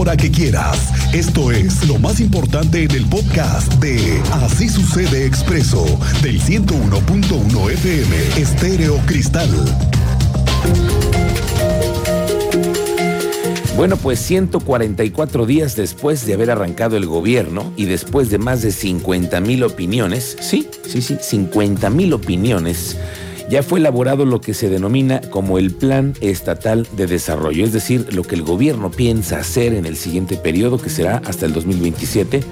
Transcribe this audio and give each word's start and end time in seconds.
hora 0.00 0.16
que 0.16 0.30
quieras. 0.30 1.14
Esto 1.14 1.50
es 1.50 1.86
lo 1.86 1.98
más 1.98 2.20
importante 2.20 2.84
en 2.84 2.90
el 2.92 3.04
podcast 3.04 3.70
de 3.74 4.18
Así 4.32 4.70
sucede 4.70 5.26
expreso 5.26 5.84
del 6.22 6.40
101.1 6.40 7.70
FM 7.70 8.16
Estéreo 8.40 8.96
Cristal. 9.04 9.50
Bueno, 13.76 13.98
pues 13.98 14.20
144 14.20 15.44
días 15.44 15.76
después 15.76 16.24
de 16.24 16.32
haber 16.32 16.50
arrancado 16.50 16.96
el 16.96 17.04
gobierno 17.04 17.70
y 17.76 17.84
después 17.84 18.30
de 18.30 18.38
más 18.38 18.62
de 18.62 18.72
50 18.72 19.38
mil 19.42 19.62
opiniones, 19.64 20.38
sí, 20.40 20.66
sí, 20.86 21.02
sí, 21.02 21.18
50 21.20 21.90
mil 21.90 22.14
opiniones, 22.14 22.96
ya 23.50 23.64
fue 23.64 23.80
elaborado 23.80 24.24
lo 24.24 24.40
que 24.40 24.54
se 24.54 24.70
denomina 24.70 25.20
como 25.22 25.58
el 25.58 25.72
Plan 25.72 26.14
Estatal 26.20 26.86
de 26.96 27.08
Desarrollo, 27.08 27.64
es 27.64 27.72
decir, 27.72 28.14
lo 28.14 28.22
que 28.22 28.36
el 28.36 28.42
gobierno 28.42 28.92
piensa 28.92 29.40
hacer 29.40 29.74
en 29.74 29.86
el 29.86 29.96
siguiente 29.96 30.36
periodo, 30.36 30.78
que 30.78 30.88
será 30.88 31.20
hasta 31.26 31.46
el 31.46 31.52
2027 31.52 32.42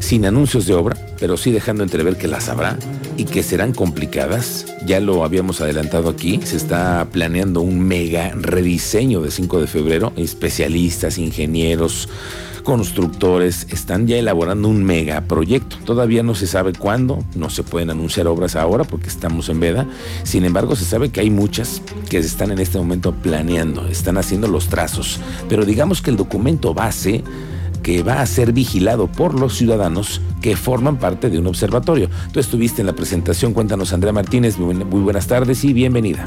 sin 0.00 0.26
anuncios 0.26 0.66
de 0.66 0.74
obra, 0.74 0.96
pero 1.20 1.36
sí 1.36 1.52
dejando 1.52 1.84
entrever 1.84 2.16
que 2.16 2.26
las 2.26 2.48
habrá 2.48 2.76
y 3.16 3.24
que 3.24 3.44
serán 3.44 3.72
complicadas. 3.72 4.66
Ya 4.84 4.98
lo 4.98 5.22
habíamos 5.22 5.60
adelantado 5.60 6.10
aquí, 6.10 6.40
se 6.42 6.56
está 6.56 7.06
planeando 7.12 7.60
un 7.60 7.78
mega 7.78 8.32
rediseño 8.34 9.20
de 9.20 9.30
5 9.30 9.60
de 9.60 9.68
febrero. 9.68 10.12
Especialistas, 10.16 11.18
ingenieros, 11.18 12.08
constructores 12.62 13.66
están 13.70 14.06
ya 14.06 14.16
elaborando 14.16 14.68
un 14.68 14.84
megaproyecto. 14.84 15.76
Todavía 15.84 16.22
no 16.22 16.34
se 16.34 16.46
sabe 16.46 16.72
cuándo, 16.72 17.24
no 17.34 17.50
se 17.50 17.62
pueden 17.62 17.90
anunciar 17.90 18.26
obras 18.26 18.56
ahora 18.56 18.84
porque 18.84 19.08
estamos 19.08 19.48
en 19.48 19.60
veda. 19.60 19.86
Sin 20.22 20.44
embargo, 20.44 20.76
se 20.76 20.84
sabe 20.84 21.10
que 21.10 21.20
hay 21.20 21.30
muchas 21.30 21.82
que 22.08 22.20
se 22.22 22.28
están 22.28 22.50
en 22.50 22.58
este 22.58 22.78
momento 22.78 23.12
planeando, 23.12 23.86
están 23.86 24.16
haciendo 24.16 24.48
los 24.48 24.68
trazos. 24.68 25.20
Pero 25.48 25.64
digamos 25.64 26.02
que 26.02 26.10
el 26.10 26.16
documento 26.16 26.74
base 26.74 27.22
que 27.82 28.02
va 28.02 28.20
a 28.20 28.26
ser 28.26 28.52
vigilado 28.52 29.08
por 29.08 29.38
los 29.38 29.56
ciudadanos 29.56 30.20
que 30.40 30.56
forman 30.56 30.98
parte 30.98 31.30
de 31.30 31.38
un 31.38 31.46
observatorio. 31.46 32.08
Tú 32.32 32.40
estuviste 32.40 32.80
en 32.80 32.86
la 32.86 32.94
presentación, 32.94 33.52
cuéntanos 33.52 33.92
Andrea 33.92 34.12
Martínez, 34.12 34.58
muy, 34.58 34.74
buenas 35.00 35.26
tardes 35.26 35.64
y 35.64 35.72
bienvenida. 35.72 36.24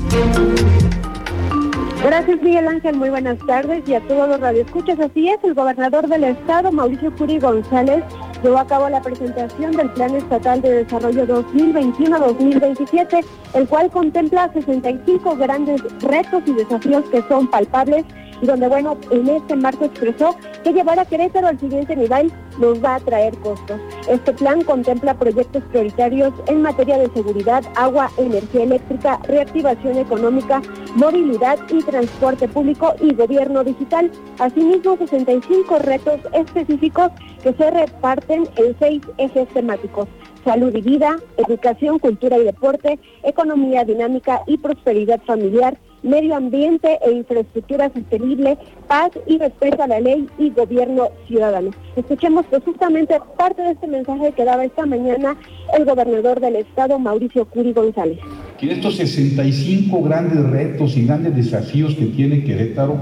Gracias 2.06 2.40
Miguel 2.40 2.68
Ángel, 2.68 2.98
muy 2.98 3.10
buenas 3.10 3.40
tardes 3.48 3.82
y 3.90 3.96
a 3.96 4.08
todos 4.08 4.30
los 4.30 4.40
radioescuchas. 4.40 5.00
Así 5.00 5.28
es, 5.28 5.44
el 5.44 5.56
gobernador 5.56 6.08
del 6.08 6.26
estado, 6.26 6.72
Mauricio 6.72 7.12
Curi 7.16 7.40
González, 7.40 8.04
llevó 8.44 8.60
a 8.60 8.68
cabo 8.68 8.88
la 8.90 9.02
presentación 9.02 9.72
del 9.72 9.90
Plan 9.90 10.14
Estatal 10.14 10.62
de 10.62 10.84
Desarrollo 10.84 11.26
2021-2027, 11.26 13.26
el 13.56 13.68
cual 13.68 13.90
contempla 13.90 14.54
65 14.54 15.36
grandes 15.36 15.82
retos 16.04 16.44
y 16.46 16.54
desafíos 16.54 17.06
que 17.10 17.24
son 17.24 17.48
palpables 17.48 18.06
y 18.42 18.46
donde, 18.46 18.68
bueno, 18.68 18.98
en 19.12 19.30
este 19.30 19.56
marco 19.56 19.86
expresó 19.86 20.36
que 20.64 20.74
llevar 20.74 21.00
a 21.00 21.06
Querétaro 21.06 21.48
al 21.48 21.60
siguiente 21.60 21.96
nivel 21.96 22.32
nos 22.60 22.84
va 22.84 22.96
a 22.96 23.00
traer 23.00 23.38
costos. 23.38 23.80
Este 24.08 24.34
plan 24.34 24.62
contempla 24.64 25.14
proyectos 25.14 25.64
prioritarios 25.72 26.34
en 26.48 26.62
materia 26.62 26.98
de 26.98 27.10
seguridad, 27.14 27.64
agua, 27.76 28.10
energía 28.18 28.64
eléctrica, 28.64 29.20
reactivación 29.24 29.98
económica, 29.98 30.62
movilidad 30.96 31.60
y 31.70 31.84
transporte 31.84 32.48
público 32.48 32.94
y 33.02 33.14
gobierno 33.14 33.64
digital. 33.64 34.12
Asimismo, 34.40 34.98
65 34.98 35.80
retos 35.80 36.20
específicos 36.34 37.12
que 37.44 37.54
se 37.54 37.72
reparten 37.72 38.48
en 38.58 38.76
seis 38.80 39.02
ejes 39.18 39.48
temáticos 39.50 40.08
salud 40.46 40.74
y 40.76 40.82
vida, 40.82 41.18
educación, 41.38 42.00
cultura 42.00 42.38
y 42.38 42.44
deporte, 42.44 43.00
economía 43.24 43.84
dinámica 43.84 44.44
y 44.46 44.58
prosperidad 44.60 45.20
familiar, 45.26 45.78
medio 46.06 46.36
ambiente 46.36 47.00
e 47.06 47.12
infraestructura 47.12 47.92
sostenible, 47.94 48.58
paz 48.88 49.12
y 49.26 49.38
respeto 49.38 49.84
a 49.84 49.88
la 49.88 50.00
ley 50.00 50.28
y 50.38 50.52
gobierno 50.52 51.10
ciudadano. 51.28 51.72
Escuchemos 51.96 52.46
pues 52.50 52.64
justamente 52.64 53.20
parte 53.38 53.62
de 53.64 53.72
este 53.72 53.88
mensaje 53.88 54.32
que 54.32 54.46
daba 54.46 54.64
esta 54.64 54.86
mañana 54.86 55.36
el 55.78 55.86
gobernador 55.86 56.40
del 56.40 56.58
estado, 56.58 57.00
Mauricio 57.00 57.46
Curi 57.46 57.74
González. 57.74 58.20
Que 58.60 58.72
estos 58.72 58.96
65 58.98 60.02
grandes 60.04 60.40
retos 60.50 60.96
y 60.96 61.06
grandes 61.06 61.36
desafíos 61.36 61.96
que 61.96 62.06
tiene 62.06 62.44
Querétaro 62.44 62.98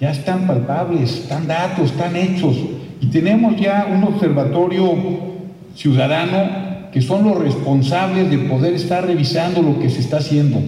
ya 0.00 0.12
están 0.12 0.46
palpables, 0.46 1.20
están 1.20 1.46
datos, 1.46 1.90
están 1.90 2.14
hechos. 2.16 2.56
Y 3.00 3.06
tenemos 3.08 3.56
ya 3.56 3.88
un 3.92 4.04
observatorio 4.04 4.94
ciudadano 5.74 6.66
que 6.92 7.02
son 7.02 7.24
los 7.24 7.38
responsables 7.38 8.30
de 8.30 8.38
poder 8.38 8.74
estar 8.74 9.04
revisando 9.04 9.60
lo 9.62 9.78
que 9.80 9.90
se 9.90 10.00
está 10.00 10.18
haciendo. 10.18 10.60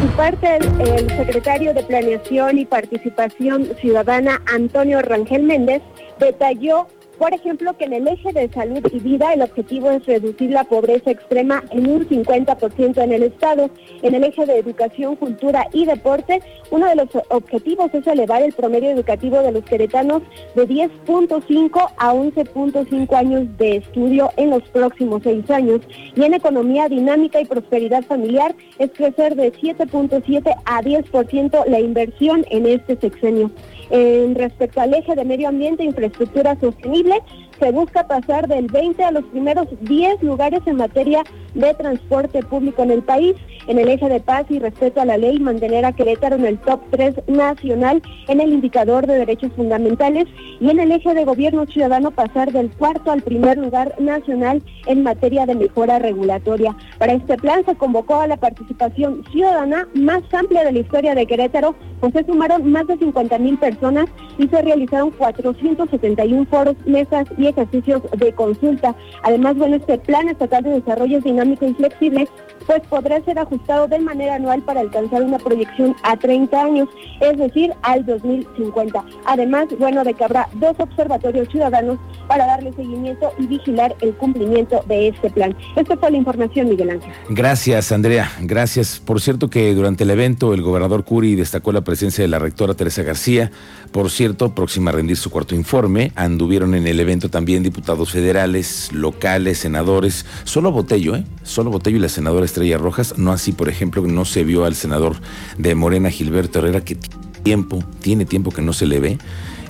Su 0.00 0.06
parte, 0.16 0.56
el, 0.56 1.10
secretario 1.10 1.74
de 1.74 1.82
Planeación 1.82 2.58
y 2.58 2.64
Participación 2.64 3.66
Ciudadana, 3.80 4.40
Antonio 4.46 5.02
Rangel 5.02 5.42
Méndez, 5.42 5.82
detalló 6.18 6.86
por 7.20 7.34
ejemplo, 7.34 7.76
que 7.76 7.84
en 7.84 7.92
el 7.92 8.08
eje 8.08 8.32
de 8.32 8.48
salud 8.48 8.80
y 8.90 8.98
vida 8.98 9.34
el 9.34 9.42
objetivo 9.42 9.90
es 9.90 10.06
reducir 10.06 10.52
la 10.52 10.64
pobreza 10.64 11.10
extrema 11.10 11.62
en 11.70 11.86
un 11.86 12.08
50% 12.08 12.96
en 12.96 13.12
el 13.12 13.24
Estado. 13.24 13.68
En 14.00 14.14
el 14.14 14.24
eje 14.24 14.46
de 14.46 14.56
educación, 14.56 15.16
cultura 15.16 15.68
y 15.74 15.84
deporte, 15.84 16.40
uno 16.70 16.86
de 16.86 16.96
los 16.96 17.08
objetivos 17.28 17.92
es 17.92 18.06
elevar 18.06 18.42
el 18.42 18.54
promedio 18.54 18.88
educativo 18.88 19.42
de 19.42 19.52
los 19.52 19.62
queretanos 19.64 20.22
de 20.54 20.66
10.5 20.66 21.90
a 21.98 22.14
11.5 22.14 23.14
años 23.14 23.58
de 23.58 23.76
estudio 23.76 24.30
en 24.38 24.48
los 24.48 24.62
próximos 24.70 25.20
seis 25.22 25.50
años. 25.50 25.82
Y 26.16 26.24
en 26.24 26.32
economía 26.32 26.88
dinámica 26.88 27.38
y 27.38 27.44
prosperidad 27.44 28.02
familiar 28.04 28.54
es 28.78 28.92
crecer 28.92 29.36
de 29.36 29.52
7.7 29.52 30.56
a 30.64 30.80
10% 30.80 31.66
la 31.66 31.80
inversión 31.80 32.46
en 32.48 32.64
este 32.64 32.96
sexenio. 32.96 33.50
En 33.90 34.36
respecto 34.36 34.80
al 34.80 34.94
eje 34.94 35.16
de 35.16 35.24
medio 35.24 35.48
ambiente 35.48 35.82
e 35.82 35.86
infraestructura 35.86 36.56
sostenible, 36.60 37.09
Let's. 37.10 37.49
Se 37.60 37.70
busca 37.70 38.06
pasar 38.06 38.48
del 38.48 38.66
20 38.66 39.04
a 39.04 39.10
los 39.12 39.24
primeros 39.26 39.68
10 39.82 40.22
lugares 40.22 40.60
en 40.66 40.76
materia 40.76 41.22
de 41.54 41.74
transporte 41.74 42.42
público 42.42 42.82
en 42.82 42.90
el 42.90 43.02
país. 43.02 43.36
En 43.66 43.78
el 43.78 43.88
eje 43.88 44.08
de 44.08 44.20
paz 44.20 44.46
y 44.48 44.58
respeto 44.58 45.00
a 45.00 45.04
la 45.04 45.18
ley, 45.18 45.38
mantener 45.38 45.84
a 45.84 45.92
Querétaro 45.92 46.36
en 46.36 46.46
el 46.46 46.58
top 46.58 46.80
3 46.90 47.28
nacional 47.28 48.02
en 48.26 48.40
el 48.40 48.52
indicador 48.52 49.06
de 49.06 49.18
derechos 49.18 49.52
fundamentales 49.54 50.26
y 50.60 50.70
en 50.70 50.80
el 50.80 50.90
eje 50.90 51.14
de 51.14 51.24
gobierno 51.24 51.66
ciudadano 51.66 52.10
pasar 52.10 52.50
del 52.52 52.70
cuarto 52.70 53.12
al 53.12 53.22
primer 53.22 53.58
lugar 53.58 53.94
nacional 54.00 54.62
en 54.86 55.02
materia 55.02 55.46
de 55.46 55.54
mejora 55.54 55.98
regulatoria. 55.98 56.74
Para 56.98 57.12
este 57.12 57.36
plan 57.36 57.64
se 57.64 57.76
convocó 57.76 58.20
a 58.20 58.26
la 58.26 58.38
participación 58.38 59.24
ciudadana 59.30 59.86
más 59.94 60.22
amplia 60.32 60.64
de 60.64 60.72
la 60.72 60.78
historia 60.78 61.14
de 61.14 61.26
Querétaro, 61.26 61.74
pues 62.00 62.12
se 62.14 62.24
sumaron 62.24 62.72
más 62.72 62.86
de 62.86 62.96
50 62.96 63.38
mil 63.38 63.58
personas 63.58 64.06
y 64.38 64.48
se 64.48 64.62
realizaron 64.62 65.10
471 65.10 66.46
foros, 66.46 66.76
mesas 66.86 67.26
y 67.36 67.46
ejercicios 67.50 68.02
de 68.16 68.32
consulta. 68.32 68.94
Además, 69.22 69.56
bueno, 69.56 69.76
este 69.76 69.98
plan 69.98 70.28
estatal 70.28 70.62
de 70.64 70.70
desarrollo 70.70 71.18
es 71.18 71.24
dinámico 71.24 71.66
y 71.66 71.74
flexible, 71.74 72.28
pues 72.66 72.82
podrá 72.88 73.22
ser 73.24 73.38
ajustado 73.38 73.88
de 73.88 73.98
manera 73.98 74.36
anual 74.36 74.62
para 74.62 74.80
alcanzar 74.80 75.22
una 75.22 75.38
proyección 75.38 75.94
a 76.02 76.16
30 76.16 76.62
años, 76.62 76.88
es 77.20 77.36
decir, 77.38 77.72
al 77.82 78.04
2050. 78.04 79.04
Además, 79.26 79.66
bueno, 79.78 80.04
de 80.04 80.14
que 80.14 80.24
habrá 80.24 80.48
dos 80.54 80.74
observatorios 80.78 81.48
ciudadanos 81.48 81.98
para 82.28 82.46
darle 82.46 82.72
seguimiento 82.72 83.32
y 83.38 83.46
vigilar 83.46 83.94
el 84.00 84.14
cumplimiento 84.14 84.84
de 84.86 85.08
este 85.08 85.30
plan. 85.30 85.56
Esta 85.76 85.96
fue 85.96 86.10
la 86.10 86.16
información, 86.16 86.68
Miguel 86.68 86.90
Ángel. 86.90 87.12
Gracias, 87.30 87.92
Andrea. 87.92 88.30
Gracias. 88.40 89.00
Por 89.04 89.20
cierto 89.20 89.50
que 89.50 89.74
durante 89.74 90.04
el 90.04 90.10
evento 90.10 90.54
el 90.54 90.62
gobernador 90.62 91.04
Curi 91.04 91.34
destacó 91.34 91.72
la 91.72 91.80
presencia 91.82 92.22
de 92.22 92.28
la 92.28 92.38
rectora 92.38 92.74
Teresa 92.74 93.02
García. 93.02 93.50
Por 93.92 94.10
cierto, 94.10 94.54
próxima 94.54 94.90
a 94.90 94.94
rendir 94.94 95.16
su 95.16 95.30
cuarto 95.30 95.54
informe, 95.54 96.12
anduvieron 96.14 96.74
en 96.74 96.86
el 96.86 97.00
evento 97.00 97.28
también 97.28 97.62
diputados 97.62 98.12
federales, 98.12 98.92
locales, 98.92 99.58
senadores. 99.58 100.26
Solo 100.44 100.70
Botello, 100.70 101.16
¿eh? 101.16 101.24
Solo 101.42 101.70
Botello 101.70 101.96
y 101.96 102.00
la 102.00 102.08
senadora 102.08 102.44
Estrella 102.44 102.59
Rojas. 102.78 103.18
No 103.18 103.32
así, 103.32 103.52
por 103.52 103.68
ejemplo, 103.68 104.02
no 104.02 104.24
se 104.24 104.44
vio 104.44 104.64
al 104.64 104.74
senador 104.74 105.16
de 105.58 105.74
Morena, 105.74 106.10
Gilberto 106.10 106.60
Herrera, 106.60 106.84
que 106.84 106.96
tiempo, 107.42 107.82
tiene 108.00 108.24
tiempo 108.24 108.50
que 108.50 108.62
no 108.62 108.72
se 108.72 108.86
le 108.86 109.00
ve 109.00 109.18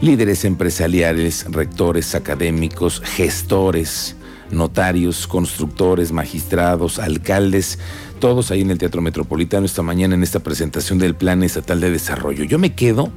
líderes 0.01 0.45
empresariales, 0.45 1.45
rectores 1.51 2.15
académicos, 2.15 3.03
gestores, 3.05 4.17
notarios, 4.51 5.27
constructores, 5.27 6.11
magistrados, 6.13 6.99
alcaldes, 6.99 7.79
todos 8.19 8.51
ahí 8.51 8.63
en 8.63 8.71
el 8.71 8.79
Teatro 8.79 9.03
Metropolitano 9.03 9.67
esta 9.67 9.83
mañana 9.83 10.15
en 10.15 10.23
esta 10.23 10.41
presentación 10.41 10.99
del 10.99 11.15
Plan 11.15 11.43
Estatal 11.43 11.81
de 11.81 11.91
Desarrollo. 11.91 12.45
Yo 12.45 12.59
me 12.59 12.75
quedo 12.75 13.11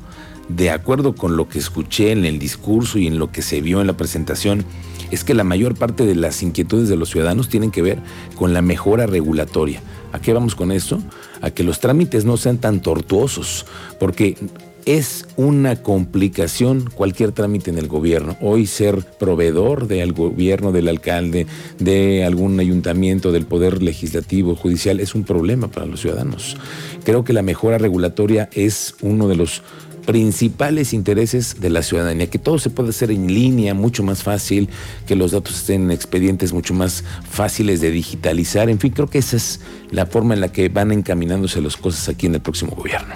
de 0.49 0.71
acuerdo 0.71 1.15
con 1.15 1.37
lo 1.37 1.47
que 1.47 1.59
escuché 1.59 2.11
en 2.11 2.25
el 2.25 2.37
discurso 2.37 2.99
y 2.99 3.07
en 3.07 3.17
lo 3.17 3.31
que 3.31 3.41
se 3.41 3.61
vio 3.61 3.79
en 3.79 3.87
la 3.87 3.95
presentación, 3.95 4.65
es 5.11 5.23
que 5.23 5.33
la 5.33 5.43
mayor 5.43 5.75
parte 5.75 6.05
de 6.05 6.15
las 6.15 6.41
inquietudes 6.43 6.89
de 6.89 6.95
los 6.95 7.09
ciudadanos 7.09 7.49
tienen 7.49 7.71
que 7.71 7.81
ver 7.81 7.99
con 8.35 8.53
la 8.53 8.61
mejora 8.61 9.05
regulatoria. 9.05 9.81
¿A 10.11 10.19
qué 10.19 10.33
vamos 10.33 10.55
con 10.55 10.71
eso? 10.71 11.01
A 11.41 11.51
que 11.51 11.63
los 11.63 11.79
trámites 11.79 12.25
no 12.25 12.37
sean 12.37 12.59
tan 12.59 12.81
tortuosos, 12.81 13.65
porque 13.99 14.37
es 14.85 15.27
una 15.37 15.77
complicación 15.77 16.89
cualquier 16.93 17.31
trámite 17.31 17.71
en 17.71 17.77
el 17.77 17.87
gobierno. 17.87 18.37
Hoy 18.41 18.67
ser 18.67 19.03
proveedor 19.19 19.87
del 19.87 20.13
gobierno, 20.13 20.71
del 20.71 20.89
alcalde, 20.89 21.47
de 21.79 22.25
algún 22.25 22.59
ayuntamiento, 22.59 23.31
del 23.31 23.45
poder 23.45 23.81
legislativo, 23.81 24.55
judicial, 24.55 24.99
es 24.99 25.15
un 25.15 25.23
problema 25.23 25.69
para 25.69 25.85
los 25.85 26.01
ciudadanos. 26.01 26.57
Creo 27.03 27.23
que 27.23 27.33
la 27.33 27.41
mejora 27.41 27.77
regulatoria 27.77 28.49
es 28.53 28.95
uno 29.01 29.27
de 29.27 29.35
los 29.35 29.61
principales 30.05 30.93
intereses 30.93 31.59
de 31.59 31.69
la 31.69 31.81
ciudadanía, 31.81 32.27
que 32.27 32.39
todo 32.39 32.59
se 32.59 32.69
puede 32.69 32.89
hacer 32.89 33.11
en 33.11 33.33
línea, 33.33 33.73
mucho 33.73 34.03
más 34.03 34.23
fácil, 34.23 34.69
que 35.07 35.15
los 35.15 35.31
datos 35.31 35.55
estén 35.55 35.83
en 35.83 35.91
expedientes 35.91 36.53
mucho 36.53 36.73
más 36.73 37.03
fáciles 37.29 37.81
de 37.81 37.91
digitalizar, 37.91 38.69
en 38.69 38.79
fin, 38.79 38.91
creo 38.91 39.07
que 39.07 39.17
esa 39.17 39.37
es 39.37 39.61
la 39.91 40.05
forma 40.05 40.33
en 40.33 40.41
la 40.41 40.51
que 40.51 40.69
van 40.69 40.91
encaminándose 40.91 41.61
las 41.61 41.77
cosas 41.77 42.09
aquí 42.09 42.27
en 42.27 42.35
el 42.35 42.41
próximo 42.41 42.75
gobierno. 42.75 43.15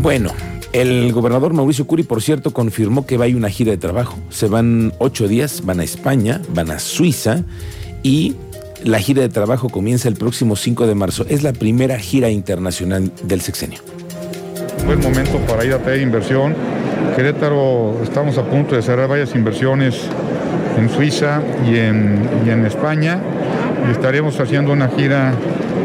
Bueno, 0.00 0.32
el 0.72 1.12
gobernador 1.12 1.54
Mauricio 1.54 1.86
Curi, 1.86 2.02
por 2.02 2.20
cierto, 2.20 2.52
confirmó 2.52 3.06
que 3.06 3.16
va 3.16 3.26
a 3.26 3.28
ir 3.28 3.36
una 3.36 3.48
gira 3.48 3.70
de 3.70 3.78
trabajo. 3.78 4.18
Se 4.28 4.48
van 4.48 4.92
ocho 4.98 5.28
días, 5.28 5.64
van 5.64 5.80
a 5.80 5.84
España, 5.84 6.42
van 6.52 6.70
a 6.72 6.80
Suiza 6.80 7.44
y 8.02 8.34
la 8.82 8.98
gira 8.98 9.22
de 9.22 9.28
trabajo 9.28 9.68
comienza 9.68 10.08
el 10.08 10.16
próximo 10.16 10.56
5 10.56 10.86
de 10.86 10.94
marzo. 10.94 11.24
Es 11.28 11.42
la 11.42 11.52
primera 11.52 11.98
gira 11.98 12.28
internacional 12.28 13.12
del 13.22 13.40
sexenio. 13.40 13.93
Buen 14.86 15.00
momento 15.00 15.38
para 15.48 15.64
ir 15.64 15.72
a 15.72 15.78
traer 15.78 16.00
inversión. 16.00 16.54
Querétaro, 17.16 18.00
estamos 18.02 18.36
a 18.38 18.42
punto 18.42 18.74
de 18.74 18.82
cerrar 18.82 19.08
varias 19.08 19.34
inversiones 19.34 20.08
en 20.76 20.90
Suiza 20.90 21.40
y 21.66 21.76
en, 21.76 22.66
España. 22.66 23.18
Estaremos 23.90 24.38
haciendo 24.40 24.72
una 24.72 24.88
gira 24.88 25.32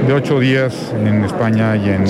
de 0.07 0.13
ocho 0.13 0.39
días 0.39 0.74
en 1.06 1.24
España 1.24 1.75
y 1.77 1.89
en 1.89 2.06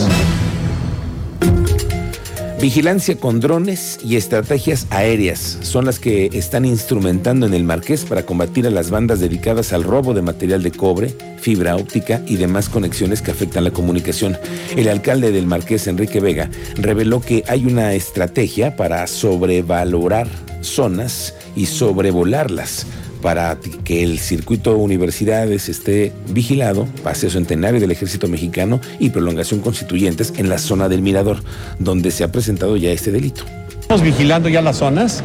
Vigilancia 2.62 3.16
con 3.16 3.40
drones 3.40 4.00
y 4.04 4.18
estrategias 4.18 4.86
aéreas 4.90 5.60
son 5.62 5.86
las 5.86 5.98
que 5.98 6.30
están 6.34 6.66
instrumentando 6.66 7.46
en 7.46 7.54
el 7.54 7.64
Marqués 7.64 8.04
para 8.04 8.26
combatir 8.26 8.68
a 8.68 8.70
las 8.70 8.90
bandas 8.90 9.22
dedicadas 9.22 9.72
al 9.72 9.86
robo 9.86 10.14
de 10.14 10.22
material 10.22 10.62
de 10.62 10.72
cobre, 10.72 11.16
fibra 11.40 11.78
óptica 11.78 12.22
y 12.28 12.36
demás 12.36 12.68
conexiones 12.68 13.22
que 13.22 13.32
afectan 13.32 13.64
la 13.64 13.72
comunicación. 13.72 14.38
El 14.76 14.90
alcalde 14.90 15.32
del 15.32 15.48
Marqués, 15.48 15.88
Enrique 15.88 16.20
Vega, 16.20 16.50
reveló 16.76 17.22
que 17.22 17.46
hay 17.48 17.66
una 17.66 17.94
estrategia 17.94 18.76
para 18.76 19.08
sobrevalorar 19.08 20.28
zonas 20.60 21.36
y 21.56 21.66
sobrevolarlas 21.66 22.86
para 23.22 23.58
que 23.84 24.04
el 24.04 24.20
circuito 24.20 24.78
universidades 24.78 25.70
esté 25.70 26.14
vigilado, 26.30 26.88
paseo 27.04 27.30
centenario 27.30 27.80
del 27.80 27.92
ejército 27.92 28.28
mexicano 28.28 28.80
y 29.00 29.10
prolongación 29.10 29.60
constituyentes 29.60 30.34
en 30.38 30.50
la 30.50 30.58
zona 30.58 30.90
del 30.90 31.02
Mirador, 31.02 31.44
donde 31.80 32.12
se 32.12 32.24
ha 32.24 32.32
presentado 32.32 32.78
ya 32.78 32.92
este 32.92 33.12
delito. 33.12 33.44
Estamos 33.80 34.02
vigilando 34.02 34.50
ya 34.50 34.62
las 34.62 34.78
zonas. 34.78 35.24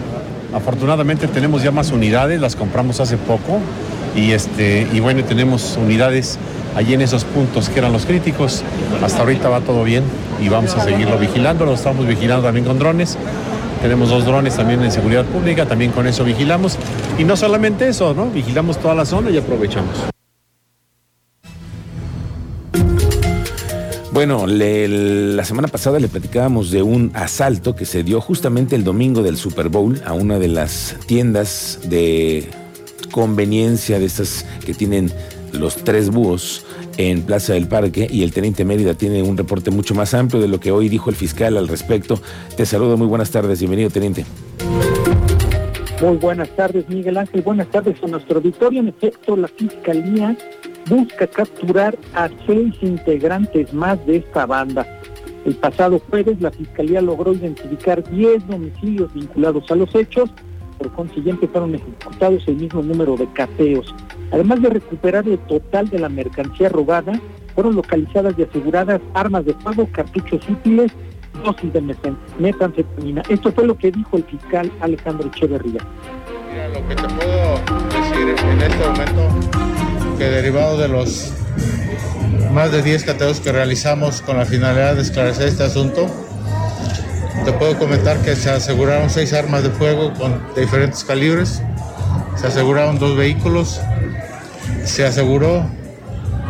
Afortunadamente 0.53 1.29
tenemos 1.29 1.63
ya 1.63 1.71
más 1.71 1.91
unidades, 1.91 2.41
las 2.41 2.57
compramos 2.57 3.01
hace 3.01 3.17
poco 3.17 3.59
y 4.17 4.31
este 4.31 4.87
y 4.93 5.01
bueno, 5.01 5.25
tenemos 5.25 5.77
unidades 5.77 6.39
allí 6.77 6.95
en 6.95 7.01
esos 7.01 7.25
puntos 7.25 7.69
que 7.69 7.79
eran 7.79 7.93
los 7.93 8.07
críticos. 8.07 8.63
Hasta 9.03 9.21
ahorita 9.21 9.49
va 9.49 9.61
todo 9.61 9.85
bien 9.85 10.05
y 10.43 10.49
vamos 10.49 10.75
a 10.75 10.85
seguirlo 10.85 11.19
vigilando, 11.19 11.65
lo 11.65 11.75
estamos 11.75 12.07
vigilando 12.07 12.45
también 12.45 12.65
con 12.67 12.79
drones. 12.79 13.17
Tenemos 13.85 14.09
dos 14.09 14.25
drones 14.25 14.57
también 14.57 14.83
en 14.83 14.91
seguridad 14.91 15.27
pública, 15.27 15.67
también 15.67 15.93
con 15.93 16.07
eso 16.07 16.25
vigilamos. 16.25 16.79
Y 17.19 17.25
no 17.25 17.37
solamente 17.37 17.87
eso, 17.87 18.15
¿no? 18.15 18.31
Vigilamos 18.31 18.79
toda 18.79 18.95
la 18.95 19.05
zona 19.05 19.29
y 19.29 19.37
aprovechamos. 19.37 19.95
Bueno, 24.11 24.47
la 24.47 25.45
semana 25.45 25.69
pasada 25.69 25.99
le 25.99 26.09
platicábamos 26.09 26.71
de 26.71 26.81
un 26.81 27.11
asalto 27.13 27.77
que 27.77 27.85
se 27.85 28.03
dio 28.03 28.23
justamente 28.23 28.75
el 28.75 28.85
domingo 28.85 29.23
del 29.23 29.37
Super 29.37 29.69
Bowl 29.69 30.01
a 30.07 30.15
una 30.15 30.39
de 30.39 30.49
las 30.49 30.97
tiendas 31.07 31.81
de 31.85 32.49
conveniencia 33.11 33.99
de 33.99 34.07
estas 34.07 34.47
que 34.65 34.73
tienen 34.73 35.13
los 35.53 35.77
tres 35.77 36.09
búhos 36.09 36.65
en 36.97 37.23
Plaza 37.23 37.55
del 37.55 37.69
Parque 37.69 38.07
y 38.11 38.23
el 38.23 38.33
teniente 38.33 38.65
Mérida 38.65 38.95
tiene 38.95 39.23
un 39.23 39.37
reporte 39.37 39.71
mucho 39.71 39.95
más 39.95 40.15
amplio 40.15 40.41
de 40.41 40.49
lo 40.49 40.61
que 40.61 40.71
hoy 40.71 40.89
dijo 40.89 41.11
el 41.11 41.17
fiscal 41.17 41.57
al 41.57 41.69
respecto. 41.69 42.21
Te 42.57 42.67
saludo, 42.67 42.97
muy 42.97 43.07
buenas 43.07 43.31
tardes, 43.31 43.59
bienvenido 43.59 43.91
teniente. 43.91 44.25
Muy 46.01 46.17
buenas 46.17 46.51
tardes, 46.51 46.89
Miguel 46.89 47.17
Ángel. 47.17 47.43
Buenas 47.43 47.69
tardes 47.69 47.97
a 48.03 48.07
nuestro 48.07 48.39
auditorio. 48.39 48.81
En 48.81 48.89
efecto, 48.89 49.37
la 49.37 49.49
Fiscalía 49.49 50.37
busca 50.89 51.27
capturar 51.27 51.97
a 52.15 52.29
seis 52.47 52.75
integrantes 52.83 53.73
más 53.73 54.05
de 54.07 54.17
esta 54.17 54.45
banda. 54.45 54.87
El 55.45 55.55
pasado 55.55 56.01
jueves, 56.11 56.41
la 56.41 56.51
Fiscalía 56.51 57.01
logró 57.01 57.33
identificar 57.33 58.03
10 58.11 58.47
domicilios 58.47 59.13
vinculados 59.15 59.71
a 59.71 59.77
los 59.77 59.95
hechos. 59.95 60.31
Por 60.79 60.93
consiguiente, 60.93 61.49
fueron 61.49 61.75
ejecutados 61.75 62.43
el 62.47 62.57
mismo 62.57 62.83
número 62.83 63.17
de 63.17 63.27
cateos. 63.33 63.95
Además 64.33 64.63
de 64.63 64.71
recuperar 64.71 65.29
el 65.29 65.39
total 65.41 65.89
de 65.89 65.99
la 65.99 66.09
mercancía 66.09 66.69
robada, 66.69 67.13
fueron 67.55 67.77
localizadas 67.77 68.35
y 68.37 68.43
aseguradas 68.43 69.01
armas 69.15 69.45
de 69.45 69.55
fuego, 69.55 69.89
cartuchos 69.93 70.49
útiles, 70.49 70.93
dosis 71.45 71.73
de 71.73 71.81
metanfetamina. 72.39 73.23
Esto 73.29 73.53
fue 73.53 73.67
lo 73.67 73.77
que 73.77 73.91
dijo 73.91 74.17
el 74.17 74.25
fiscal 74.25 74.71
Alejandro 74.81 75.29
Echeverría. 75.29 75.81
Mira, 76.51 76.69
lo 76.69 76.89
que 76.89 76.95
te 76.95 77.03
puedo 77.03 77.59
decir 77.89 78.35
en 78.51 78.63
este 78.63 78.89
momento, 78.89 80.19
que 80.19 80.25
derivado 80.25 80.79
de 80.79 80.89
los 80.89 81.33
más 82.53 82.71
de 82.73 82.83
10 82.83 83.05
cateos 83.05 83.41
que 83.41 83.53
realizamos 83.53 84.23
con 84.23 84.37
la 84.37 84.45
finalidad 84.45 84.95
de 84.95 85.03
esclarecer 85.03 85.49
este 85.49 85.65
asunto, 85.65 86.07
te 87.45 87.53
puedo 87.53 87.79
comentar 87.79 88.19
que 88.23 88.37
se 88.37 88.51
aseguraron 88.51 89.11
seis 89.11 89.33
armas 89.33 89.63
de 89.63 89.71
fuego 89.71 90.13
con 90.15 90.41
diferentes 90.55 91.05
calibres, 91.05 91.63
se 92.37 92.47
aseguraron 92.47 92.99
dos 92.99 93.17
vehículos, 93.17 93.81
se 94.85 95.05
aseguró 95.05 95.67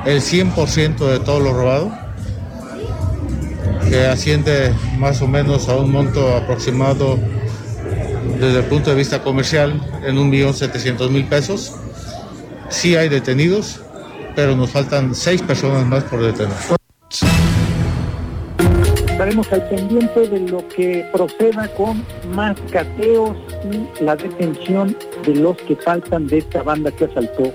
el 0.05 0.21
100% 0.21 0.99
de 0.99 1.21
todo 1.21 1.41
lo 1.41 1.53
robado, 1.53 1.93
que 3.89 4.07
asciende 4.07 4.73
más 4.99 5.23
o 5.23 5.27
menos 5.27 5.69
a 5.69 5.77
un 5.77 5.91
monto 5.91 6.37
aproximado 6.37 7.19
desde 8.39 8.59
el 8.59 8.65
punto 8.65 8.91
de 8.91 8.97
vista 8.97 9.23
comercial 9.23 9.81
en 10.05 10.17
1.700.000 10.17 11.29
pesos. 11.29 11.75
Sí 12.69 12.97
hay 12.97 13.09
detenidos, 13.09 13.81
pero 14.35 14.57
nos 14.57 14.71
faltan 14.71 15.15
seis 15.15 15.43
personas 15.43 15.87
más 15.87 16.05
por 16.05 16.23
detener. 16.23 16.84
Estaremos 19.25 19.53
al 19.53 19.67
pendiente 19.71 20.29
de 20.29 20.41
lo 20.41 20.69
que 20.69 21.07
proceda 21.11 21.67
con 21.79 22.05
más 22.35 22.61
cateos 22.71 23.35
y 23.73 24.05
la 24.05 24.17
detención 24.17 24.95
de 25.25 25.37
los 25.37 25.57
que 25.57 25.77
faltan 25.77 26.27
de 26.27 26.39
esta 26.39 26.63
banda 26.63 26.91
que 26.91 27.07
asaltó 27.07 27.51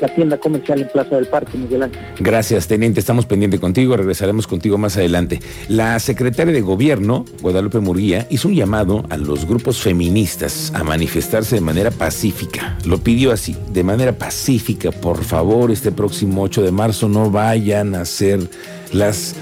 la 0.00 0.14
tienda 0.14 0.38
comercial 0.38 0.82
en 0.82 0.88
Plaza 0.88 1.16
del 1.16 1.26
Parque, 1.26 1.58
Miguel 1.58 1.82
Ángel. 1.82 2.00
Gracias, 2.20 2.68
teniente. 2.68 3.00
Estamos 3.00 3.26
pendientes 3.26 3.58
contigo. 3.58 3.96
Regresaremos 3.96 4.46
contigo 4.46 4.78
más 4.78 4.96
adelante. 4.96 5.40
La 5.66 5.98
secretaria 5.98 6.54
de 6.54 6.60
Gobierno, 6.60 7.24
Guadalupe 7.42 7.80
Murguía, 7.80 8.28
hizo 8.30 8.46
un 8.46 8.54
llamado 8.54 9.04
a 9.10 9.16
los 9.16 9.48
grupos 9.48 9.80
feministas 9.80 10.70
a 10.76 10.84
manifestarse 10.84 11.56
de 11.56 11.60
manera 11.60 11.90
pacífica. 11.90 12.78
Lo 12.84 12.98
pidió 12.98 13.32
así, 13.32 13.56
de 13.72 13.82
manera 13.82 14.12
pacífica. 14.12 14.92
Por 14.92 15.24
favor, 15.24 15.72
este 15.72 15.90
próximo 15.90 16.42
8 16.42 16.62
de 16.62 16.70
marzo 16.70 17.08
no 17.08 17.32
vayan 17.32 17.96
a 17.96 18.02
hacer 18.02 18.38
las 18.92 19.34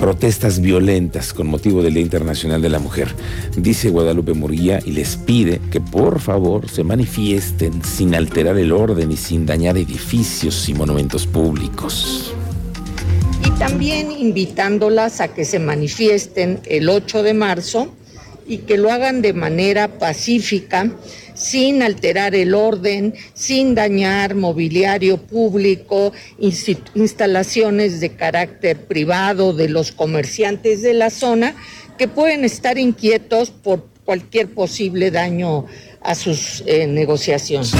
protestas 0.00 0.60
violentas 0.60 1.34
con 1.34 1.46
motivo 1.46 1.82
del 1.82 1.92
Día 1.92 2.02
Internacional 2.02 2.62
de 2.62 2.70
la 2.70 2.78
Mujer. 2.78 3.14
Dice 3.54 3.90
Guadalupe 3.90 4.32
Murguía 4.32 4.80
y 4.84 4.92
les 4.92 5.16
pide 5.16 5.60
que 5.70 5.80
por 5.80 6.20
favor 6.20 6.70
se 6.70 6.82
manifiesten 6.82 7.84
sin 7.84 8.14
alterar 8.14 8.56
el 8.56 8.72
orden 8.72 9.12
y 9.12 9.18
sin 9.18 9.44
dañar 9.44 9.76
edificios 9.76 10.68
y 10.70 10.74
monumentos 10.74 11.26
públicos. 11.26 12.32
Y 13.46 13.50
también 13.58 14.10
invitándolas 14.10 15.20
a 15.20 15.28
que 15.28 15.44
se 15.44 15.58
manifiesten 15.58 16.60
el 16.64 16.88
8 16.88 17.22
de 17.22 17.34
marzo 17.34 17.92
y 18.46 18.58
que 18.58 18.76
lo 18.76 18.90
hagan 18.90 19.22
de 19.22 19.32
manera 19.32 19.98
pacífica 19.98 20.90
sin 21.34 21.82
alterar 21.82 22.34
el 22.34 22.54
orden, 22.54 23.14
sin 23.32 23.74
dañar 23.74 24.34
mobiliario 24.34 25.16
público, 25.16 26.12
instalaciones 26.38 28.00
de 28.00 28.10
carácter 28.10 28.76
privado 28.84 29.52
de 29.54 29.68
los 29.68 29.90
comerciantes 29.92 30.82
de 30.82 30.92
la 30.94 31.08
zona 31.10 31.54
que 31.96 32.08
pueden 32.08 32.44
estar 32.44 32.78
inquietos 32.78 33.50
por 33.50 33.86
cualquier 34.04 34.48
posible 34.52 35.10
daño 35.10 35.66
a 36.02 36.14
sus 36.14 36.62
eh, 36.66 36.86
negociaciones. 36.86 37.72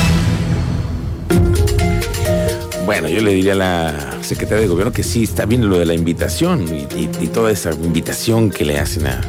Bueno, 2.86 3.08
yo 3.08 3.20
le 3.20 3.32
diría 3.32 3.52
a 3.52 3.56
la 3.56 4.18
secretaria 4.22 4.62
de 4.62 4.68
gobierno 4.68 4.92
que 4.92 5.02
sí 5.02 5.22
está 5.22 5.46
bien 5.46 5.68
lo 5.68 5.78
de 5.78 5.86
la 5.86 5.94
invitación 5.94 6.66
y, 6.98 7.06
toda 7.28 7.52
esa 7.52 7.70
invitación 7.70 8.50
que 8.50 8.64
le 8.64 8.78
hacen 8.78 9.06
a, 9.06 9.20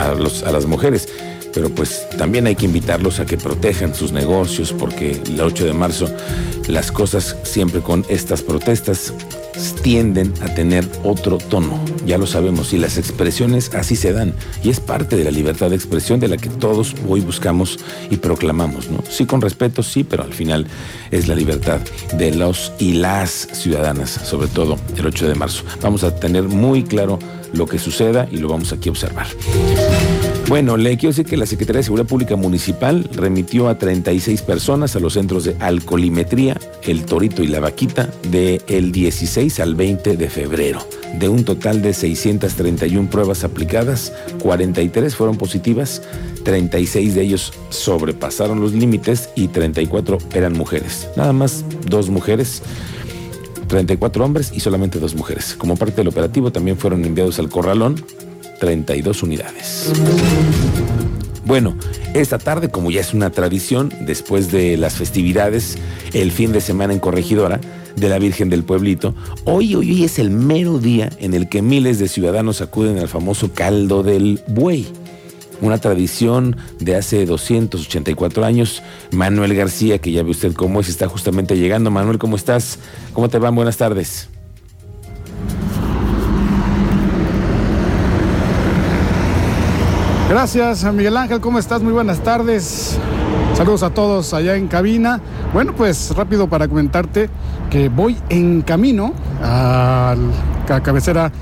a 0.00 0.52
las 0.52 0.66
mujeres 0.66 1.08
pero 1.52 1.68
pues 1.70 2.06
también 2.16 2.46
hay 2.46 2.54
que 2.54 2.66
invitarlos 2.66 3.20
a 3.20 3.26
que 3.26 3.36
protejan 3.36 3.94
sus 3.94 4.12
negocios 4.12 4.72
porque 4.72 5.20
el 5.26 5.40
8 5.40 5.64
de 5.64 5.72
marzo 5.72 6.08
las 6.68 6.92
cosas 6.92 7.36
siempre 7.42 7.80
con 7.80 8.04
estas 8.08 8.42
protestas 8.42 9.12
tienden 9.82 10.32
a 10.42 10.54
tener 10.54 10.88
otro 11.02 11.36
tono, 11.36 11.78
ya 12.06 12.16
lo 12.16 12.26
sabemos, 12.26 12.72
y 12.72 12.78
las 12.78 12.96
expresiones 12.96 13.74
así 13.74 13.96
se 13.96 14.12
dan, 14.12 14.32
y 14.62 14.70
es 14.70 14.80
parte 14.80 15.16
de 15.16 15.24
la 15.24 15.30
libertad 15.30 15.70
de 15.70 15.76
expresión 15.76 16.20
de 16.20 16.28
la 16.28 16.36
que 16.36 16.48
todos 16.48 16.94
hoy 17.06 17.20
buscamos 17.20 17.78
y 18.08 18.16
proclamamos, 18.16 18.90
¿no? 18.90 19.02
Sí 19.10 19.26
con 19.26 19.40
respeto, 19.40 19.82
sí, 19.82 20.04
pero 20.04 20.22
al 20.22 20.32
final 20.32 20.66
es 21.10 21.28
la 21.28 21.34
libertad 21.34 21.80
de 22.16 22.34
los 22.34 22.72
y 22.78 22.92
las 22.94 23.48
ciudadanas, 23.52 24.10
sobre 24.10 24.48
todo 24.48 24.78
el 24.96 25.06
8 25.06 25.28
de 25.28 25.34
marzo. 25.34 25.64
Vamos 25.82 26.04
a 26.04 26.14
tener 26.14 26.44
muy 26.44 26.84
claro 26.84 27.18
lo 27.52 27.66
que 27.66 27.78
suceda 27.78 28.28
y 28.30 28.36
lo 28.36 28.48
vamos 28.48 28.72
aquí 28.72 28.88
a 28.88 28.92
observar. 28.92 29.26
Bueno, 30.50 30.76
le 30.76 30.96
quiero 30.96 31.12
decir 31.12 31.26
que 31.26 31.36
la 31.36 31.46
Secretaría 31.46 31.78
de 31.78 31.84
Seguridad 31.84 32.08
Pública 32.08 32.34
Municipal 32.34 33.08
remitió 33.12 33.68
a 33.68 33.78
36 33.78 34.42
personas 34.42 34.96
a 34.96 34.98
los 34.98 35.12
centros 35.12 35.44
de 35.44 35.54
alcoholimetría, 35.60 36.58
el 36.82 37.04
Torito 37.04 37.44
y 37.44 37.46
la 37.46 37.60
Vaquita, 37.60 38.10
del 38.28 38.90
16 38.90 39.60
al 39.60 39.76
20 39.76 40.16
de 40.16 40.28
febrero. 40.28 40.84
De 41.20 41.28
un 41.28 41.44
total 41.44 41.82
de 41.82 41.94
631 41.94 43.10
pruebas 43.10 43.44
aplicadas, 43.44 44.12
43 44.42 45.14
fueron 45.14 45.38
positivas, 45.38 46.02
36 46.42 47.14
de 47.14 47.22
ellos 47.22 47.52
sobrepasaron 47.68 48.60
los 48.60 48.72
límites 48.72 49.30
y 49.36 49.46
34 49.46 50.18
eran 50.34 50.54
mujeres. 50.54 51.10
Nada 51.14 51.32
más 51.32 51.64
dos 51.86 52.10
mujeres. 52.10 52.64
34 53.68 54.24
hombres 54.24 54.50
y 54.52 54.58
solamente 54.58 54.98
dos 54.98 55.14
mujeres. 55.14 55.54
Como 55.54 55.76
parte 55.76 55.98
del 55.98 56.08
operativo 56.08 56.50
también 56.50 56.76
fueron 56.76 57.04
enviados 57.04 57.38
al 57.38 57.48
corralón 57.48 58.04
32 58.60 59.24
unidades. 59.24 59.90
Bueno, 61.44 61.74
esta 62.14 62.38
tarde, 62.38 62.68
como 62.68 62.92
ya 62.92 63.00
es 63.00 63.12
una 63.12 63.30
tradición, 63.30 63.92
después 64.02 64.52
de 64.52 64.76
las 64.76 64.94
festividades, 64.94 65.78
el 66.12 66.30
fin 66.30 66.52
de 66.52 66.60
semana 66.60 66.92
en 66.92 67.00
Corregidora 67.00 67.60
de 67.96 68.08
la 68.08 68.20
Virgen 68.20 68.50
del 68.50 68.62
Pueblito, 68.62 69.16
hoy, 69.44 69.74
hoy, 69.74 69.90
hoy 69.90 70.04
es 70.04 70.20
el 70.20 70.30
mero 70.30 70.78
día 70.78 71.10
en 71.18 71.34
el 71.34 71.48
que 71.48 71.60
miles 71.60 71.98
de 71.98 72.06
ciudadanos 72.06 72.60
acuden 72.60 72.98
al 72.98 73.08
famoso 73.08 73.52
caldo 73.52 74.04
del 74.04 74.40
buey. 74.46 74.86
Una 75.60 75.78
tradición 75.78 76.56
de 76.78 76.96
hace 76.96 77.26
284 77.26 78.44
años. 78.44 78.82
Manuel 79.10 79.54
García, 79.54 79.98
que 79.98 80.12
ya 80.12 80.22
ve 80.22 80.30
usted 80.30 80.54
cómo 80.54 80.80
es, 80.80 80.88
está 80.88 81.08
justamente 81.08 81.56
llegando. 81.56 81.90
Manuel, 81.90 82.18
¿cómo 82.18 82.36
estás? 82.36 82.78
¿Cómo 83.12 83.28
te 83.28 83.38
van? 83.38 83.54
Buenas 83.54 83.76
tardes. 83.76 84.28
Gracias, 90.30 90.84
Miguel 90.94 91.16
Ángel, 91.16 91.40
¿cómo 91.40 91.58
estás? 91.58 91.82
Muy 91.82 91.92
buenas 91.92 92.20
tardes. 92.20 92.96
Saludos 93.54 93.82
a 93.82 93.90
todos 93.90 94.32
allá 94.32 94.54
en 94.54 94.68
cabina. 94.68 95.20
Bueno, 95.52 95.74
pues 95.76 96.14
rápido 96.16 96.46
para 96.48 96.68
comentarte 96.68 97.28
que 97.68 97.88
voy 97.88 98.16
en 98.28 98.62
camino 98.62 99.12
a 99.42 100.14
la 100.68 100.82
cabecera 100.84 101.32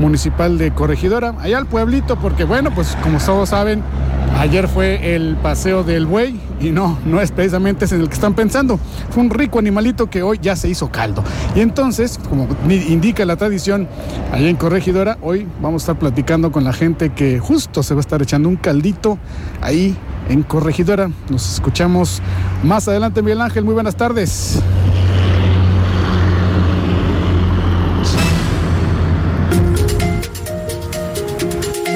municipal 0.00 0.56
de 0.56 0.72
Corregidora, 0.72 1.34
allá 1.40 1.58
al 1.58 1.66
pueblito, 1.66 2.16
porque 2.16 2.44
bueno, 2.44 2.70
pues 2.74 2.96
como 3.02 3.18
todos 3.18 3.50
saben, 3.50 3.82
Ayer 4.38 4.68
fue 4.68 5.16
el 5.16 5.36
paseo 5.36 5.82
del 5.82 6.06
buey 6.06 6.40
y 6.60 6.70
no, 6.70 6.96
no 7.04 7.20
es 7.20 7.32
precisamente 7.32 7.86
en 7.92 8.02
el 8.02 8.08
que 8.08 8.14
están 8.14 8.34
pensando. 8.34 8.78
Fue 9.10 9.24
un 9.24 9.30
rico 9.30 9.58
animalito 9.58 10.08
que 10.08 10.22
hoy 10.22 10.38
ya 10.40 10.54
se 10.54 10.68
hizo 10.68 10.92
caldo. 10.92 11.24
Y 11.56 11.60
entonces, 11.60 12.20
como 12.28 12.46
indica 12.68 13.24
la 13.24 13.34
tradición 13.34 13.88
allá 14.30 14.48
en 14.48 14.54
Corregidora, 14.54 15.18
hoy 15.22 15.48
vamos 15.60 15.82
a 15.82 15.84
estar 15.84 15.98
platicando 15.98 16.52
con 16.52 16.62
la 16.62 16.72
gente 16.72 17.10
que 17.10 17.40
justo 17.40 17.82
se 17.82 17.94
va 17.94 17.98
a 17.98 18.02
estar 18.02 18.22
echando 18.22 18.48
un 18.48 18.54
caldito 18.54 19.18
ahí 19.60 19.96
en 20.28 20.44
Corregidora. 20.44 21.10
Nos 21.30 21.54
escuchamos 21.54 22.22
más 22.62 22.86
adelante, 22.86 23.22
Miguel 23.22 23.40
Ángel. 23.40 23.64
Muy 23.64 23.74
buenas 23.74 23.96
tardes. 23.96 24.62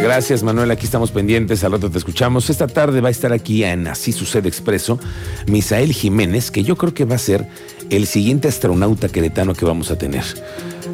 Gracias, 0.02 0.42
Manuel. 0.42 0.73
Aquí 0.73 0.85
estamos 0.85 1.12
pendientes. 1.12 1.62
Al 1.62 1.75
otro 1.75 1.88
te 1.88 1.97
escuchamos. 1.97 2.50
Esta 2.50 2.66
tarde 2.66 3.00
va 3.00 3.06
a 3.06 3.11
estar 3.12 3.32
aquí 3.32 3.62
en 3.62 3.87
Así 3.87 4.11
Sucede 4.11 4.49
Expreso 4.49 4.99
Misael 5.47 5.92
Jiménez, 5.92 6.50
que 6.50 6.64
yo 6.64 6.76
creo 6.76 6.92
que 6.92 7.04
va 7.04 7.14
a 7.14 7.18
ser 7.18 7.47
el 7.88 8.06
siguiente 8.06 8.49
astronauta 8.49 9.09
queretano 9.09 9.54
que 9.54 9.64
vamos 9.64 9.92
a 9.92 9.97
tener. 9.97 10.25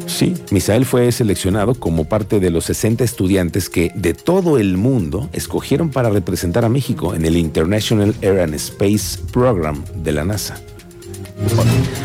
Sí, 0.05 0.35
Misael 0.51 0.85
fue 0.85 1.11
seleccionado 1.11 1.73
como 1.73 2.05
parte 2.05 2.39
de 2.39 2.51
los 2.51 2.65
60 2.65 3.03
estudiantes 3.03 3.69
que 3.69 3.91
de 3.95 4.13
todo 4.13 4.59
el 4.59 4.77
mundo 4.77 5.27
escogieron 5.33 5.89
para 5.89 6.11
representar 6.11 6.63
a 6.63 6.69
México 6.69 7.15
en 7.15 7.25
el 7.25 7.35
International 7.35 8.13
Air 8.21 8.41
and 8.41 8.53
Space 8.53 9.19
Program 9.31 9.83
de 10.03 10.11
la 10.11 10.23
NASA. 10.23 10.61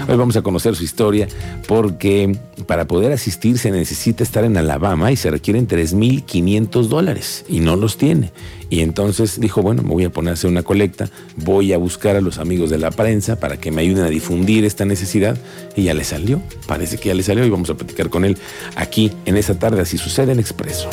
Hoy 0.07 0.17
vamos 0.17 0.37
a 0.37 0.43
conocer 0.43 0.77
su 0.77 0.85
historia 0.85 1.29
porque 1.67 2.37
para 2.67 2.87
poder 2.87 3.13
asistir 3.13 3.59
se 3.59 3.71
necesita 3.71 4.23
estar 4.23 4.45
en 4.45 4.57
Alabama 4.57 5.11
y 5.11 5.17
se 5.17 5.31
requieren 5.31 5.67
3.500 5.67 6.89
dólares 6.89 7.45
y 7.49 7.61
no 7.61 7.77
los 7.77 7.97
tiene. 7.97 8.33
Y 8.71 8.81
entonces 8.81 9.41
dijo, 9.41 9.63
bueno, 9.63 9.83
me 9.83 9.91
voy 9.91 10.05
a 10.05 10.11
poner 10.11 10.31
a 10.31 10.35
hacer 10.35 10.51
una 10.51 10.63
colecta, 10.63 11.09
voy 11.37 11.73
a 11.73 11.79
buscar 11.79 12.17
a 12.17 12.21
los 12.21 12.39
amigos 12.39 12.71
de 12.71 12.79
la 12.79 12.91
prensa 12.91 13.41
para 13.41 13.57
que 13.57 13.71
me 13.71 13.83
ayuden 13.83 14.05
a 14.05 14.09
difundir 14.09 14.65
esta 14.65 14.85
necesidad 14.85 15.37
y 15.75 15.85
ya 15.85 15.95
le 15.95 16.05
salió, 16.05 16.41
parece 16.67 16.99
que 16.99 17.09
ya 17.09 17.15
le 17.15 17.23
salió 17.23 17.45
y 17.45 17.51
vamos 17.51 17.71
a 17.71 17.75
platicar 17.75 18.11
con 18.11 18.25
él 18.25 18.37
aquí 18.77 19.13
en 19.25 19.37
esta 19.37 19.59
tarde, 19.59 19.81
así 19.81 19.99
sucede 19.99 20.33
en 20.33 20.41
Expreso. 20.41 20.91